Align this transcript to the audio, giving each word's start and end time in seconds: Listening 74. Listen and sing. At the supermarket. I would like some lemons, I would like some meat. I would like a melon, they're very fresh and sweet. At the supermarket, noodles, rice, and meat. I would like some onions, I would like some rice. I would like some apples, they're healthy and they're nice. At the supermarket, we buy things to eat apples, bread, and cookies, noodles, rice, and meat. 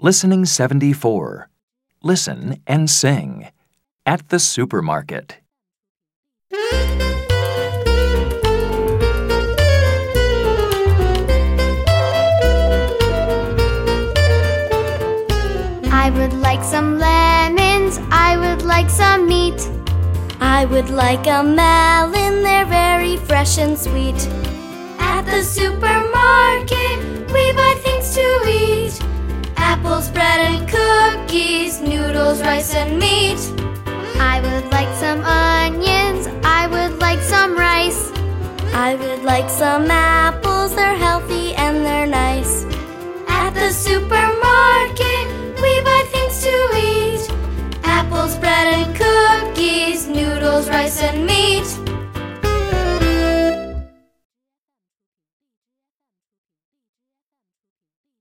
Listening 0.00 0.44
74. 0.44 1.50
Listen 2.04 2.62
and 2.68 2.88
sing. 2.88 3.48
At 4.06 4.28
the 4.28 4.38
supermarket. 4.38 5.38
I 15.90 16.12
would 16.14 16.32
like 16.32 16.62
some 16.62 17.00
lemons, 17.00 17.98
I 18.12 18.36
would 18.38 18.62
like 18.62 18.88
some 18.88 19.26
meat. 19.26 19.68
I 20.38 20.64
would 20.66 20.90
like 20.90 21.26
a 21.26 21.42
melon, 21.42 22.44
they're 22.44 22.66
very 22.66 23.16
fresh 23.16 23.58
and 23.58 23.76
sweet. 23.76 24.28
At 25.00 25.22
the 25.22 25.42
supermarket, 25.42 25.87
noodles, 32.28 32.46
rice, 32.46 32.74
and 32.74 32.98
meat. 32.98 33.40
I 34.20 34.40
would 34.42 34.70
like 34.70 34.94
some 34.96 35.22
onions, 35.22 36.26
I 36.44 36.66
would 36.66 36.98
like 36.98 37.20
some 37.20 37.56
rice. 37.56 38.10
I 38.74 38.96
would 38.96 39.22
like 39.22 39.48
some 39.48 39.90
apples, 39.90 40.74
they're 40.74 40.96
healthy 40.96 41.54
and 41.54 41.86
they're 41.86 42.06
nice. 42.06 42.64
At 43.28 43.54
the 43.54 43.70
supermarket, 43.72 45.26
we 45.62 45.80
buy 45.80 46.02
things 46.12 46.42
to 46.42 46.56
eat 46.76 47.30
apples, 47.84 48.36
bread, 48.36 48.66
and 48.76 48.94
cookies, 48.94 50.06
noodles, 50.06 50.68
rice, 50.68 51.02
and 51.02 51.26
meat. 51.26 51.37